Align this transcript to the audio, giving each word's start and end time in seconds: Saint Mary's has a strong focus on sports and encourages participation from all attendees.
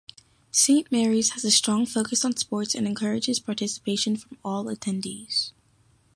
Saint 0.51 0.91
Mary's 0.91 1.33
has 1.33 1.43
a 1.45 1.51
strong 1.51 1.85
focus 1.85 2.25
on 2.25 2.35
sports 2.35 2.73
and 2.73 2.87
encourages 2.87 3.37
participation 3.39 4.15
from 4.17 4.35
all 4.43 4.65
attendees. 4.65 5.51